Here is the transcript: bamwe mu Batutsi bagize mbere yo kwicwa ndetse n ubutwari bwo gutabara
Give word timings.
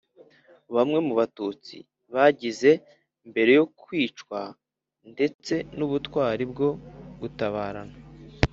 bamwe 0.75 0.97
mu 1.07 1.13
Batutsi 1.19 1.75
bagize 2.13 2.71
mbere 3.29 3.51
yo 3.59 3.65
kwicwa 3.81 4.41
ndetse 5.11 5.53
n 5.77 5.79
ubutwari 5.87 6.43
bwo 6.51 6.69
gutabara 7.21 7.81